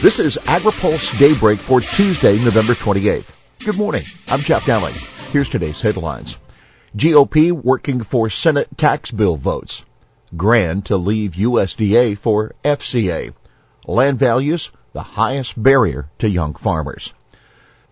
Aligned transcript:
This 0.00 0.18
is 0.18 0.38
AgriPulse 0.44 1.18
Daybreak 1.18 1.58
for 1.58 1.82
Tuesday, 1.82 2.42
November 2.42 2.72
28th. 2.72 3.30
Good 3.62 3.76
morning. 3.76 4.00
I'm 4.28 4.40
Jeff 4.40 4.64
Nalley. 4.64 4.94
Here's 5.30 5.50
today's 5.50 5.82
headlines. 5.82 6.38
GOP 6.96 7.52
working 7.52 8.02
for 8.02 8.30
Senate 8.30 8.68
tax 8.78 9.10
bill 9.10 9.36
votes. 9.36 9.84
Grahn 10.34 10.80
to 10.82 10.96
leave 10.96 11.32
USDA 11.32 12.16
for 12.16 12.54
FCA. 12.64 13.34
Land 13.86 14.18
values, 14.18 14.70
the 14.94 15.02
highest 15.02 15.62
barrier 15.62 16.08
to 16.20 16.30
young 16.30 16.54
farmers. 16.54 17.12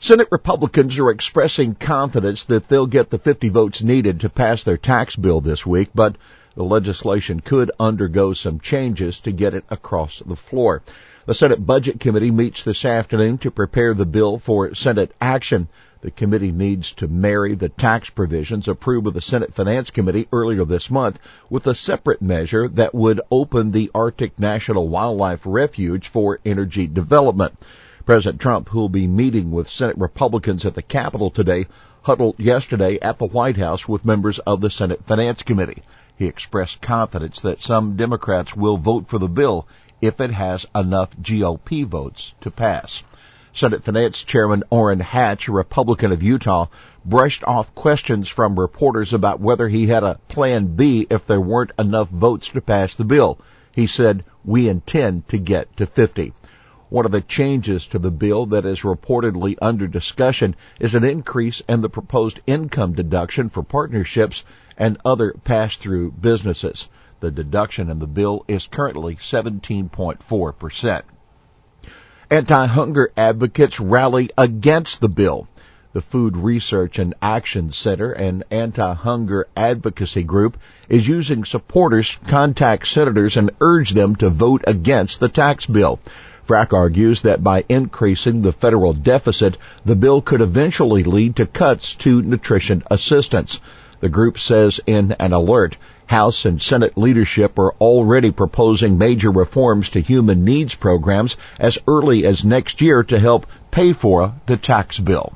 Senate 0.00 0.28
Republicans 0.30 0.98
are 0.98 1.10
expressing 1.10 1.74
confidence 1.74 2.44
that 2.44 2.68
they'll 2.68 2.86
get 2.86 3.10
the 3.10 3.18
50 3.18 3.50
votes 3.50 3.82
needed 3.82 4.20
to 4.20 4.30
pass 4.30 4.62
their 4.62 4.78
tax 4.78 5.14
bill 5.14 5.42
this 5.42 5.66
week, 5.66 5.90
but 5.94 6.16
the 6.54 6.64
legislation 6.64 7.40
could 7.40 7.70
undergo 7.78 8.32
some 8.32 8.60
changes 8.60 9.20
to 9.20 9.30
get 9.30 9.54
it 9.54 9.64
across 9.68 10.22
the 10.24 10.36
floor. 10.36 10.82
The 11.28 11.34
Senate 11.34 11.66
Budget 11.66 12.00
Committee 12.00 12.30
meets 12.30 12.64
this 12.64 12.86
afternoon 12.86 13.36
to 13.40 13.50
prepare 13.50 13.92
the 13.92 14.06
bill 14.06 14.38
for 14.38 14.74
Senate 14.74 15.12
action. 15.20 15.68
The 16.00 16.10
committee 16.10 16.52
needs 16.52 16.90
to 16.94 17.06
marry 17.06 17.54
the 17.54 17.68
tax 17.68 18.08
provisions 18.08 18.66
approved 18.66 19.04
by 19.04 19.10
the 19.10 19.20
Senate 19.20 19.52
Finance 19.52 19.90
Committee 19.90 20.26
earlier 20.32 20.64
this 20.64 20.90
month 20.90 21.18
with 21.50 21.66
a 21.66 21.74
separate 21.74 22.22
measure 22.22 22.66
that 22.68 22.94
would 22.94 23.20
open 23.30 23.72
the 23.72 23.90
Arctic 23.94 24.38
National 24.38 24.88
Wildlife 24.88 25.42
Refuge 25.44 26.08
for 26.08 26.40
energy 26.46 26.86
development. 26.86 27.58
President 28.06 28.40
Trump, 28.40 28.70
who 28.70 28.78
will 28.78 28.88
be 28.88 29.06
meeting 29.06 29.50
with 29.50 29.68
Senate 29.68 29.98
Republicans 29.98 30.64
at 30.64 30.74
the 30.74 30.80
Capitol 30.80 31.30
today, 31.30 31.66
huddled 32.04 32.40
yesterday 32.40 32.98
at 33.00 33.18
the 33.18 33.26
White 33.26 33.58
House 33.58 33.86
with 33.86 34.02
members 34.02 34.38
of 34.46 34.62
the 34.62 34.70
Senate 34.70 35.04
Finance 35.04 35.42
Committee. 35.42 35.82
He 36.16 36.24
expressed 36.24 36.80
confidence 36.80 37.38
that 37.42 37.60
some 37.60 37.96
Democrats 37.96 38.56
will 38.56 38.78
vote 38.78 39.08
for 39.08 39.18
the 39.18 39.28
bill 39.28 39.68
if 40.00 40.20
it 40.20 40.30
has 40.30 40.66
enough 40.74 41.16
GOP 41.16 41.84
votes 41.84 42.34
to 42.40 42.50
pass. 42.50 43.02
Senate 43.52 43.82
Finance 43.82 44.22
Chairman 44.22 44.62
Orrin 44.70 45.00
Hatch, 45.00 45.48
a 45.48 45.52
Republican 45.52 46.12
of 46.12 46.22
Utah, 46.22 46.66
brushed 47.04 47.42
off 47.44 47.74
questions 47.74 48.28
from 48.28 48.60
reporters 48.60 49.12
about 49.12 49.40
whether 49.40 49.68
he 49.68 49.86
had 49.86 50.04
a 50.04 50.20
plan 50.28 50.76
B 50.76 51.06
if 51.10 51.26
there 51.26 51.40
weren't 51.40 51.72
enough 51.78 52.08
votes 52.08 52.48
to 52.50 52.60
pass 52.60 52.94
the 52.94 53.04
bill. 53.04 53.38
He 53.74 53.86
said, 53.86 54.24
we 54.44 54.68
intend 54.68 55.28
to 55.28 55.38
get 55.38 55.76
to 55.76 55.86
50. 55.86 56.32
One 56.90 57.04
of 57.04 57.12
the 57.12 57.20
changes 57.20 57.86
to 57.88 57.98
the 57.98 58.10
bill 58.10 58.46
that 58.46 58.64
is 58.64 58.80
reportedly 58.80 59.56
under 59.60 59.86
discussion 59.86 60.56
is 60.80 60.94
an 60.94 61.04
increase 61.04 61.60
in 61.68 61.80
the 61.80 61.90
proposed 61.90 62.40
income 62.46 62.94
deduction 62.94 63.48
for 63.48 63.62
partnerships 63.62 64.44
and 64.76 64.98
other 65.04 65.34
pass-through 65.44 66.12
businesses. 66.12 66.88
The 67.20 67.30
deduction 67.32 67.90
in 67.90 67.98
the 67.98 68.06
bill 68.06 68.44
is 68.46 68.68
currently 68.68 69.16
17.4%. 69.16 71.02
Anti-hunger 72.30 73.10
advocates 73.16 73.80
rally 73.80 74.30
against 74.38 75.00
the 75.00 75.08
bill. 75.08 75.48
The 75.94 76.02
Food 76.02 76.36
Research 76.36 76.98
and 76.98 77.14
Action 77.20 77.72
Center, 77.72 78.12
an 78.12 78.44
anti-hunger 78.50 79.48
advocacy 79.56 80.22
group, 80.22 80.58
is 80.88 81.08
using 81.08 81.44
supporters 81.44 82.10
to 82.10 82.18
contact 82.26 82.86
senators 82.86 83.36
and 83.36 83.50
urge 83.60 83.92
them 83.92 84.14
to 84.16 84.28
vote 84.28 84.62
against 84.66 85.18
the 85.18 85.28
tax 85.28 85.66
bill. 85.66 85.98
FRAC 86.44 86.72
argues 86.72 87.22
that 87.22 87.42
by 87.42 87.64
increasing 87.68 88.42
the 88.42 88.52
federal 88.52 88.92
deficit, 88.92 89.58
the 89.84 89.96
bill 89.96 90.22
could 90.22 90.40
eventually 90.40 91.02
lead 91.02 91.36
to 91.36 91.46
cuts 91.46 91.94
to 91.96 92.22
nutrition 92.22 92.82
assistance. 92.90 93.60
The 94.00 94.08
group 94.08 94.38
says 94.38 94.80
in 94.86 95.12
an 95.18 95.32
alert, 95.32 95.76
House 96.08 96.44
and 96.44 96.60
Senate 96.60 96.96
leadership 96.96 97.58
are 97.58 97.74
already 97.74 98.30
proposing 98.30 98.98
major 98.98 99.30
reforms 99.30 99.90
to 99.90 100.00
human 100.00 100.44
needs 100.44 100.74
programs 100.74 101.36
as 101.58 101.78
early 101.86 102.24
as 102.24 102.44
next 102.44 102.80
year 102.80 103.02
to 103.04 103.18
help 103.18 103.46
pay 103.70 103.92
for 103.92 104.34
the 104.46 104.56
tax 104.56 104.98
bill. 104.98 105.34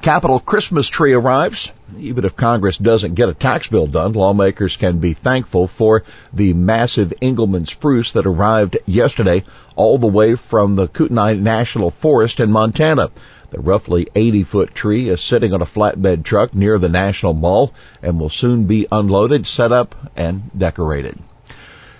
Capitol 0.00 0.40
Christmas 0.40 0.88
tree 0.88 1.12
arrives. 1.12 1.72
Even 1.98 2.24
if 2.24 2.34
Congress 2.34 2.78
doesn't 2.78 3.16
get 3.16 3.28
a 3.28 3.34
tax 3.34 3.68
bill 3.68 3.86
done, 3.86 4.14
lawmakers 4.14 4.76
can 4.76 4.98
be 4.98 5.12
thankful 5.12 5.66
for 5.66 6.04
the 6.32 6.54
massive 6.54 7.12
Engelmann 7.20 7.66
spruce 7.66 8.12
that 8.12 8.26
arrived 8.26 8.78
yesterday 8.86 9.44
all 9.76 9.98
the 9.98 10.06
way 10.06 10.36
from 10.36 10.76
the 10.76 10.88
Kootenai 10.88 11.34
National 11.34 11.90
Forest 11.90 12.40
in 12.40 12.50
Montana. 12.50 13.10
The 13.50 13.60
roughly 13.60 14.06
80 14.14 14.44
foot 14.44 14.74
tree 14.74 15.08
is 15.08 15.20
sitting 15.20 15.52
on 15.52 15.60
a 15.60 15.66
flatbed 15.66 16.22
truck 16.22 16.54
near 16.54 16.78
the 16.78 16.88
National 16.88 17.32
Mall 17.32 17.74
and 18.00 18.20
will 18.20 18.30
soon 18.30 18.64
be 18.64 18.86
unloaded, 18.92 19.46
set 19.46 19.72
up, 19.72 19.94
and 20.16 20.50
decorated. 20.56 21.18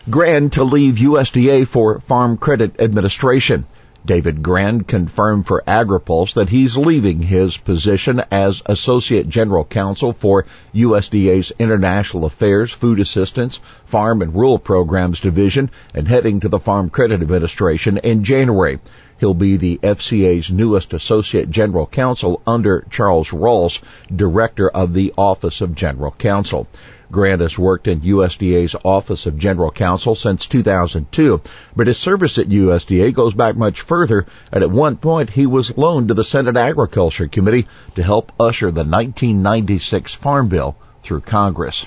Grahn 0.09 0.51
to 0.51 0.63
leave 0.65 0.95
USDA 0.95 1.67
for 1.67 2.01
Farm 2.01 2.37
Credit 2.37 2.81
Administration. 2.81 3.67
David 4.07 4.43
Grahn 4.43 4.83
confirmed 4.83 5.47
for 5.47 5.63
AgriPulse 5.69 6.33
that 6.35 6.49
he's 6.49 6.77
leaving 6.77 7.21
his 7.21 7.59
position 7.59 8.23
as 8.31 8.63
Associate 8.65 9.29
General 9.29 9.65
Counsel 9.65 10.15
for 10.15 10.47
USDA's 10.75 11.53
International 11.59 12.25
Affairs, 12.25 12.73
Food 12.73 12.99
Assistance, 12.99 13.61
Farm 13.85 14.23
and 14.23 14.35
Rural 14.35 14.59
Programs 14.59 15.21
Division 15.21 15.71
and 15.93 16.09
heading 16.09 16.41
to 16.41 16.49
the 16.49 16.61
Farm 16.61 16.89
Credit 16.89 17.21
Administration 17.21 17.99
in 17.99 18.25
January. 18.25 18.79
He'll 19.21 19.35
be 19.35 19.59
the 19.59 19.79
FCA's 19.83 20.51
newest 20.51 20.95
Associate 20.95 21.51
General 21.51 21.85
Counsel 21.85 22.41
under 22.47 22.87
Charles 22.89 23.29
Rawls, 23.33 23.83
Director 24.17 24.71
of 24.71 24.95
the 24.95 25.13
Office 25.19 25.61
of 25.61 25.75
General 25.75 26.13
Counsel. 26.13 26.67
Grahn 27.13 27.41
has 27.41 27.59
worked 27.59 27.87
in 27.87 28.01
USDA's 28.01 28.75
Office 28.83 29.27
of 29.27 29.37
General 29.37 29.71
Counsel 29.73 30.15
since 30.15 30.47
2002, 30.47 31.43
but 31.77 31.87
his 31.87 31.99
service 31.99 32.39
at 32.39 32.49
USDA 32.49 33.13
goes 33.13 33.35
back 33.35 33.57
much 33.57 33.83
further, 33.83 34.25
and 34.51 34.63
at 34.63 34.71
one 34.71 34.97
point 34.97 35.29
he 35.29 35.45
was 35.45 35.77
loaned 35.77 36.09
to 36.09 36.15
the 36.15 36.25
Senate 36.25 36.57
Agriculture 36.57 37.29
Committee 37.29 37.69
to 37.97 38.03
help 38.03 38.33
usher 38.41 38.71
the 38.71 38.85
1996 38.85 40.15
Farm 40.15 40.49
Bill 40.49 40.77
through 41.03 41.21
Congress. 41.21 41.85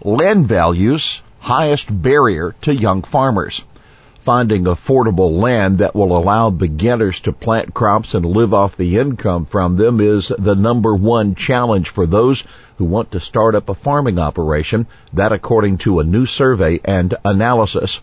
Land 0.00 0.46
values, 0.46 1.22
highest 1.40 1.88
barrier 1.90 2.54
to 2.62 2.72
young 2.72 3.02
farmers 3.02 3.64
finding 4.26 4.64
affordable 4.64 5.30
land 5.40 5.78
that 5.78 5.94
will 5.94 6.18
allow 6.18 6.50
beginners 6.50 7.20
to 7.20 7.32
plant 7.32 7.72
crops 7.72 8.12
and 8.12 8.26
live 8.26 8.52
off 8.52 8.76
the 8.76 8.98
income 8.98 9.44
from 9.46 9.76
them 9.76 10.00
is 10.00 10.32
the 10.36 10.56
number 10.56 10.96
one 10.96 11.32
challenge 11.36 11.88
for 11.88 12.06
those 12.06 12.42
who 12.76 12.84
want 12.84 13.08
to 13.12 13.20
start 13.20 13.54
up 13.54 13.68
a 13.68 13.74
farming 13.74 14.18
operation, 14.18 14.84
that 15.12 15.30
according 15.30 15.78
to 15.78 16.00
a 16.00 16.04
new 16.04 16.26
survey 16.26 16.80
and 16.84 17.14
analysis. 17.24 18.00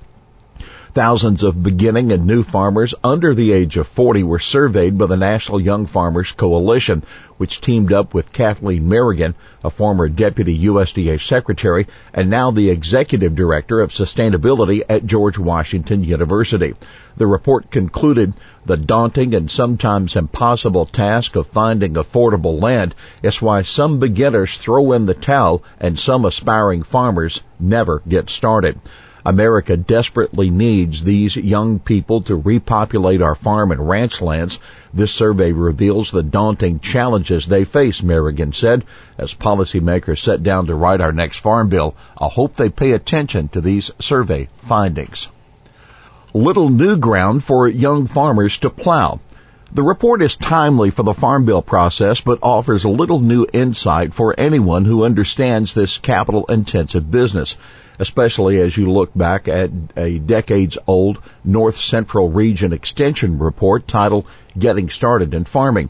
Thousands 0.93 1.41
of 1.41 1.63
beginning 1.63 2.11
and 2.11 2.27
new 2.27 2.43
farmers 2.43 2.93
under 3.03 3.33
the 3.33 3.51
age 3.51 3.77
of 3.77 3.87
40 3.87 4.21
were 4.21 4.37
surveyed 4.37 4.95
by 4.95 5.07
the 5.07 5.17
National 5.17 5.59
Young 5.59 5.87
Farmers 5.87 6.31
Coalition, 6.33 7.01
which 7.37 7.61
teamed 7.61 7.91
up 7.91 8.13
with 8.13 8.31
Kathleen 8.31 8.87
Merrigan, 8.87 9.33
a 9.63 9.71
former 9.71 10.07
deputy 10.07 10.55
USDA 10.67 11.19
secretary 11.19 11.87
and 12.13 12.29
now 12.29 12.51
the 12.51 12.69
executive 12.69 13.35
director 13.35 13.81
of 13.81 13.89
sustainability 13.89 14.83
at 14.87 15.07
George 15.07 15.39
Washington 15.39 16.03
University. 16.03 16.75
The 17.17 17.25
report 17.25 17.71
concluded 17.71 18.35
the 18.63 18.77
daunting 18.77 19.33
and 19.33 19.49
sometimes 19.49 20.15
impossible 20.15 20.85
task 20.85 21.35
of 21.35 21.47
finding 21.47 21.95
affordable 21.95 22.61
land 22.61 22.93
is 23.23 23.41
why 23.41 23.63
some 23.63 23.97
beginners 23.97 24.59
throw 24.59 24.91
in 24.91 25.07
the 25.07 25.15
towel 25.15 25.63
and 25.79 25.97
some 25.97 26.23
aspiring 26.23 26.83
farmers 26.83 27.41
never 27.59 28.03
get 28.07 28.29
started. 28.29 28.79
America 29.25 29.77
desperately 29.77 30.49
needs 30.49 31.01
these 31.01 31.37
young 31.37 31.79
people 31.79 32.21
to 32.23 32.35
repopulate 32.35 33.21
our 33.21 33.35
farm 33.35 33.71
and 33.71 33.87
ranch 33.87 34.21
lands. 34.21 34.59
This 34.93 35.13
survey 35.13 35.53
reveals 35.53 36.11
the 36.11 36.23
daunting 36.23 36.81
challenges 36.81 37.45
they 37.45 37.63
face, 37.63 38.01
Merrigan 38.01 38.53
said. 38.53 38.83
As 39.17 39.33
policymakers 39.33 40.19
set 40.19 40.43
down 40.43 40.65
to 40.65 40.75
write 40.75 40.99
our 40.99 41.13
next 41.13 41.39
farm 41.39 41.69
bill, 41.69 41.95
I 42.17 42.27
hope 42.27 42.57
they 42.57 42.69
pay 42.69 42.91
attention 42.91 43.47
to 43.49 43.61
these 43.61 43.91
survey 43.99 44.49
findings. 44.57 45.29
Little 46.33 46.67
new 46.67 46.97
ground 46.97 47.45
for 47.45 47.65
young 47.67 48.07
farmers 48.07 48.57
to 48.57 48.69
plow. 48.69 49.21
The 49.71 49.83
report 49.83 50.21
is 50.21 50.35
timely 50.35 50.89
for 50.89 51.03
the 51.03 51.13
Farm 51.13 51.45
Bill 51.45 51.61
process, 51.61 52.21
but 52.21 52.39
offers 52.43 52.85
little 52.85 53.19
new 53.19 53.47
insight 53.53 54.13
for 54.13 54.37
anyone 54.37 54.85
who 54.85 55.03
understands 55.05 55.73
this 55.73 55.97
capital 55.97 56.45
intensive 56.45 57.09
business 57.09 57.55
especially 57.99 58.59
as 58.59 58.75
you 58.75 58.91
look 58.91 59.13
back 59.15 59.47
at 59.47 59.69
a 59.95 60.19
decades 60.19 60.77
old 60.87 61.21
North 61.43 61.77
Central 61.79 62.29
Region 62.29 62.73
Extension 62.73 63.39
report 63.39 63.87
titled 63.87 64.27
Getting 64.57 64.89
Started 64.89 65.33
in 65.33 65.43
Farming. 65.43 65.89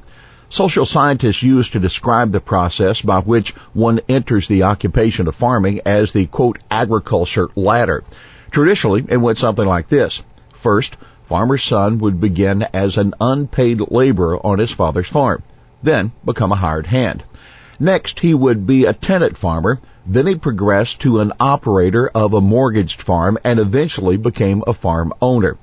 Social 0.49 0.85
scientists 0.85 1.41
use 1.41 1.69
to 1.69 1.79
describe 1.79 2.31
the 2.31 2.39
process 2.39 3.01
by 3.01 3.19
which 3.19 3.51
one 3.73 4.01
enters 4.07 4.47
the 4.47 4.63
occupation 4.63 5.27
of 5.27 5.35
farming 5.35 5.81
as 5.85 6.11
the 6.11 6.27
quote 6.27 6.59
agriculture 6.69 7.49
ladder. 7.55 8.03
Traditionally, 8.51 9.03
it 9.09 9.17
went 9.17 9.39
something 9.39 9.65
like 9.65 9.89
this. 9.89 10.21
First, 10.53 10.95
farmer's 11.25 11.63
son 11.63 11.97
would 11.97 12.21
begin 12.21 12.61
as 12.73 12.97
an 12.97 13.15
unpaid 13.19 13.81
laborer 13.89 14.37
on 14.45 14.59
his 14.59 14.69
father's 14.69 15.07
farm, 15.07 15.41
then 15.81 16.11
become 16.23 16.51
a 16.51 16.55
hired 16.55 16.85
hand. 16.85 17.23
Next, 17.79 18.19
he 18.19 18.33
would 18.33 18.67
be 18.67 18.85
a 18.85 18.93
tenant 18.93 19.37
farmer 19.37 19.79
then 20.05 20.27
he 20.27 20.35
progressed 20.35 20.99
to 20.99 21.21
an 21.21 21.31
operator 21.39 22.09
of 22.09 22.33
a 22.33 22.41
mortgaged 22.41 23.01
farm 23.01 23.37
and 23.41 23.57
eventually 23.57 24.17
became 24.17 24.61
a 24.67 24.73
farm 24.73 25.13
owner. 25.21 25.57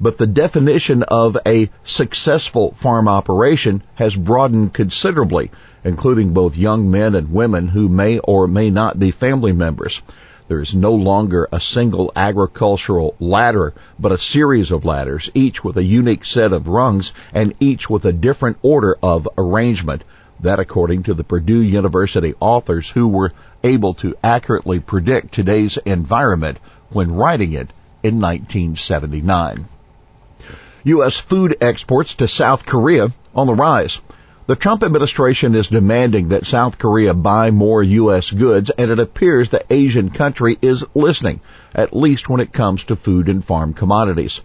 but 0.00 0.18
the 0.18 0.26
definition 0.26 1.04
of 1.04 1.38
a 1.46 1.70
successful 1.84 2.74
farm 2.76 3.06
operation 3.06 3.80
has 3.94 4.16
broadened 4.16 4.72
considerably, 4.72 5.48
including 5.84 6.32
both 6.32 6.56
young 6.56 6.90
men 6.90 7.14
and 7.14 7.32
women 7.32 7.68
who 7.68 7.88
may 7.88 8.18
or 8.18 8.48
may 8.48 8.68
not 8.68 8.98
be 8.98 9.12
family 9.12 9.52
members. 9.52 10.02
There 10.48 10.60
is 10.60 10.74
no 10.74 10.92
longer 10.92 11.48
a 11.52 11.60
single 11.60 12.10
agricultural 12.16 13.14
ladder, 13.20 13.72
but 13.96 14.10
a 14.10 14.18
series 14.18 14.72
of 14.72 14.84
ladders, 14.84 15.30
each 15.34 15.62
with 15.62 15.76
a 15.76 15.84
unique 15.84 16.24
set 16.24 16.52
of 16.52 16.66
rungs 16.66 17.12
and 17.32 17.54
each 17.60 17.88
with 17.88 18.04
a 18.04 18.12
different 18.12 18.58
order 18.60 18.98
of 19.00 19.28
arrangement. 19.38 20.02
That 20.40 20.58
according 20.58 21.04
to 21.04 21.14
the 21.14 21.24
Purdue 21.24 21.62
University 21.62 22.34
authors 22.40 22.90
who 22.90 23.08
were 23.08 23.32
able 23.62 23.94
to 23.94 24.16
accurately 24.22 24.80
predict 24.80 25.32
today's 25.32 25.76
environment 25.78 26.58
when 26.90 27.14
writing 27.14 27.52
it 27.52 27.72
in 28.02 28.20
1979. 28.20 29.66
U.S. 30.84 31.18
food 31.18 31.56
exports 31.62 32.16
to 32.16 32.28
South 32.28 32.66
Korea 32.66 33.12
on 33.34 33.46
the 33.46 33.54
rise. 33.54 34.00
The 34.46 34.56
Trump 34.56 34.82
administration 34.82 35.54
is 35.54 35.68
demanding 35.68 36.28
that 36.28 36.44
South 36.44 36.76
Korea 36.76 37.14
buy 37.14 37.50
more 37.50 37.82
U.S. 37.82 38.30
goods, 38.30 38.68
and 38.68 38.90
it 38.90 38.98
appears 38.98 39.48
the 39.48 39.64
Asian 39.72 40.10
country 40.10 40.58
is 40.60 40.84
listening, 40.92 41.40
at 41.74 41.96
least 41.96 42.28
when 42.28 42.40
it 42.40 42.52
comes 42.52 42.84
to 42.84 42.96
food 42.96 43.30
and 43.30 43.42
farm 43.42 43.72
commodities. 43.72 44.42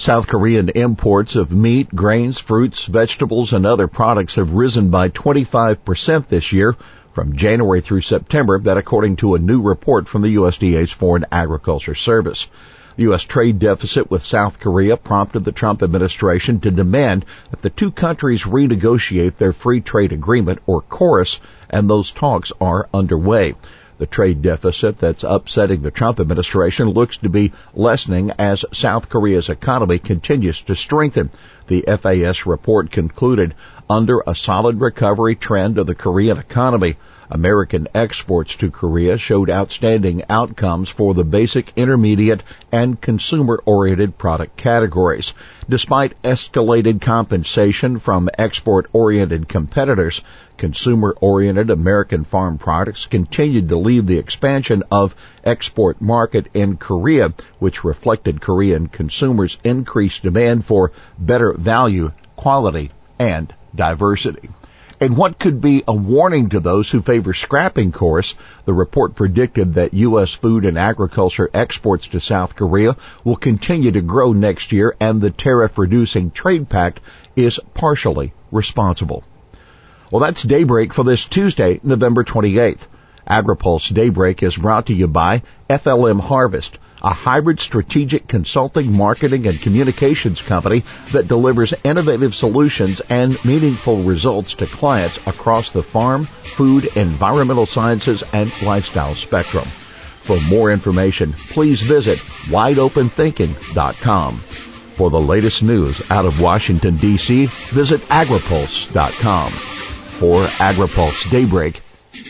South 0.00 0.28
Korean 0.28 0.68
imports 0.68 1.34
of 1.34 1.50
meat, 1.50 1.92
grains, 1.92 2.38
fruits, 2.38 2.84
vegetables, 2.84 3.52
and 3.52 3.66
other 3.66 3.88
products 3.88 4.36
have 4.36 4.52
risen 4.52 4.90
by 4.90 5.08
25% 5.08 6.28
this 6.28 6.52
year 6.52 6.76
from 7.12 7.34
January 7.34 7.80
through 7.80 8.02
September, 8.02 8.60
that 8.60 8.76
according 8.76 9.16
to 9.16 9.34
a 9.34 9.40
new 9.40 9.60
report 9.60 10.06
from 10.06 10.22
the 10.22 10.36
USDA's 10.36 10.92
Foreign 10.92 11.26
Agriculture 11.32 11.96
Service. 11.96 12.46
The 12.94 13.02
U.S. 13.04 13.24
trade 13.24 13.58
deficit 13.58 14.08
with 14.08 14.24
South 14.24 14.60
Korea 14.60 14.96
prompted 14.96 15.44
the 15.44 15.50
Trump 15.50 15.82
administration 15.82 16.60
to 16.60 16.70
demand 16.70 17.24
that 17.50 17.62
the 17.62 17.70
two 17.70 17.90
countries 17.90 18.44
renegotiate 18.44 19.36
their 19.38 19.52
free 19.52 19.80
trade 19.80 20.12
agreement 20.12 20.60
or 20.66 20.80
KORUS, 20.80 21.40
and 21.68 21.90
those 21.90 22.12
talks 22.12 22.52
are 22.60 22.88
underway. 22.94 23.56
The 23.98 24.06
trade 24.06 24.42
deficit 24.42 24.98
that's 24.98 25.24
upsetting 25.24 25.82
the 25.82 25.90
Trump 25.90 26.20
administration 26.20 26.90
looks 26.90 27.16
to 27.16 27.28
be 27.28 27.52
lessening 27.74 28.30
as 28.38 28.64
South 28.72 29.08
Korea's 29.08 29.48
economy 29.48 29.98
continues 29.98 30.60
to 30.62 30.76
strengthen. 30.76 31.30
The 31.66 31.84
FAS 32.00 32.46
report 32.46 32.92
concluded 32.92 33.54
under 33.90 34.22
a 34.24 34.36
solid 34.36 34.80
recovery 34.80 35.34
trend 35.34 35.78
of 35.78 35.86
the 35.86 35.96
Korean 35.96 36.38
economy. 36.38 36.96
American 37.30 37.88
exports 37.94 38.56
to 38.56 38.70
Korea 38.70 39.18
showed 39.18 39.50
outstanding 39.50 40.24
outcomes 40.30 40.88
for 40.88 41.12
the 41.14 41.24
basic, 41.24 41.72
intermediate, 41.76 42.42
and 42.72 43.00
consumer-oriented 43.00 44.16
product 44.16 44.56
categories. 44.56 45.34
Despite 45.68 46.20
escalated 46.22 47.00
compensation 47.00 47.98
from 47.98 48.30
export-oriented 48.38 49.48
competitors, 49.48 50.22
consumer-oriented 50.56 51.70
American 51.70 52.24
farm 52.24 52.58
products 52.58 53.06
continued 53.06 53.68
to 53.68 53.76
lead 53.76 54.06
the 54.06 54.18
expansion 54.18 54.82
of 54.90 55.14
export 55.44 56.00
market 56.00 56.48
in 56.54 56.76
Korea, 56.76 57.32
which 57.58 57.84
reflected 57.84 58.40
Korean 58.40 58.88
consumers' 58.88 59.58
increased 59.62 60.22
demand 60.22 60.64
for 60.64 60.92
better 61.18 61.52
value, 61.52 62.12
quality, 62.36 62.90
and 63.18 63.52
diversity. 63.74 64.48
And 65.00 65.16
what 65.16 65.38
could 65.38 65.60
be 65.60 65.84
a 65.86 65.94
warning 65.94 66.48
to 66.48 66.58
those 66.58 66.90
who 66.90 67.02
favor 67.02 67.32
scrapping 67.32 67.92
KORUS. 67.92 68.34
the 68.64 68.74
report 68.74 69.14
predicted 69.14 69.74
that 69.74 69.94
U.S. 69.94 70.32
food 70.32 70.64
and 70.64 70.76
agriculture 70.76 71.48
exports 71.54 72.08
to 72.08 72.20
South 72.20 72.56
Korea 72.56 72.96
will 73.22 73.36
continue 73.36 73.92
to 73.92 74.00
grow 74.00 74.32
next 74.32 74.72
year 74.72 74.96
and 74.98 75.20
the 75.20 75.30
tariff 75.30 75.78
reducing 75.78 76.32
trade 76.32 76.68
pact 76.68 77.00
is 77.36 77.60
partially 77.74 78.32
responsible. 78.50 79.22
Well, 80.10 80.20
that's 80.20 80.42
Daybreak 80.42 80.92
for 80.92 81.04
this 81.04 81.26
Tuesday, 81.26 81.80
November 81.84 82.24
28th. 82.24 82.88
AgriPulse 83.28 83.92
Daybreak 83.92 84.42
is 84.42 84.56
brought 84.56 84.86
to 84.86 84.94
you 84.94 85.06
by 85.06 85.42
FLM 85.68 86.20
Harvest 86.20 86.78
a 87.02 87.10
hybrid 87.10 87.60
strategic 87.60 88.26
consulting, 88.26 88.92
marketing, 88.92 89.46
and 89.46 89.60
communications 89.60 90.42
company 90.42 90.82
that 91.12 91.28
delivers 91.28 91.74
innovative 91.84 92.34
solutions 92.34 93.00
and 93.08 93.42
meaningful 93.44 94.02
results 94.02 94.54
to 94.54 94.66
clients 94.66 95.18
across 95.26 95.70
the 95.70 95.82
farm, 95.82 96.26
food, 96.26 96.90
environmental 96.96 97.66
sciences, 97.66 98.24
and 98.32 98.52
lifestyle 98.60 99.14
spectrum. 99.14 99.72
For 100.24 100.40
more 100.40 100.72
information, 100.72 101.36
please 101.48 101.80
visit 101.82 102.20
wideopenthinking.com. 102.48 104.44
For 104.96 105.10
the 105.10 105.20
latest 105.20 105.62
news 105.62 106.02
out 106.10 106.26
of 106.26 106.40
Washington, 106.40 106.96
D.C., 106.96 107.52
visit 107.70 108.00
agripulse.com. 108.08 109.52
For 110.18 110.42
AgriPulse 110.60 111.30
Daybreak, 111.30 111.82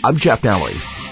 I'm 0.05 0.19
Jeff 0.19 0.43
Nalley. 0.43 1.08